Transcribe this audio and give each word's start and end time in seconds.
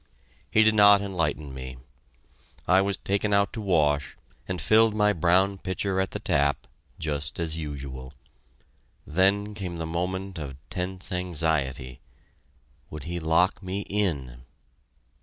He 0.49 0.63
did 0.63 0.73
not 0.73 0.99
enlighten 0.99 1.53
me! 1.53 1.77
I 2.67 2.81
was 2.81 2.97
taken 2.97 3.33
out 3.35 3.53
to 3.53 3.61
wash, 3.61 4.17
and 4.47 4.59
filled 4.59 4.95
my 4.95 5.13
brown 5.13 5.59
pitcher 5.59 5.99
at 6.01 6.09
the 6.09 6.17
tap 6.19 6.65
just 6.97 7.39
as 7.39 7.55
usual. 7.55 8.11
Then 9.05 9.53
came 9.53 9.77
the 9.77 9.85
moment 9.85 10.39
of 10.39 10.57
tense 10.71 11.11
anxiety.... 11.11 11.99
Would 12.89 13.03
he 13.03 13.19
lock 13.19 13.61
me 13.61 13.81
in? 13.81 14.41